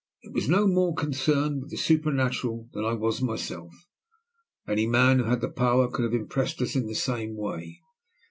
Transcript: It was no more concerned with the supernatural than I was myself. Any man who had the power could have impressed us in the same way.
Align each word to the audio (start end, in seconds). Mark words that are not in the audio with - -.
It 0.23 0.33
was 0.33 0.49
no 0.49 0.65
more 0.65 0.95
concerned 0.95 1.61
with 1.61 1.69
the 1.69 1.77
supernatural 1.77 2.67
than 2.73 2.83
I 2.83 2.93
was 2.93 3.21
myself. 3.21 3.85
Any 4.67 4.87
man 4.87 5.19
who 5.19 5.25
had 5.25 5.41
the 5.41 5.47
power 5.51 5.91
could 5.91 6.05
have 6.05 6.19
impressed 6.19 6.59
us 6.63 6.75
in 6.75 6.87
the 6.87 6.95
same 6.95 7.35
way. 7.35 7.81